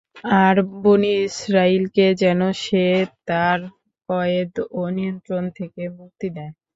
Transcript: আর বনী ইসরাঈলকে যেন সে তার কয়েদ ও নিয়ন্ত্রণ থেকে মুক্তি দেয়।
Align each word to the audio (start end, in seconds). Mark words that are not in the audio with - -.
আর 0.41 0.55
বনী 0.81 1.13
ইসরাঈলকে 1.25 2.05
যেন 2.21 2.41
সে 2.63 2.85
তার 3.27 3.59
কয়েদ 4.09 4.51
ও 4.71 4.91
নিয়ন্ত্রণ 4.95 5.43
থেকে 5.57 5.81
মুক্তি 5.97 6.27
দেয়। 6.35 6.51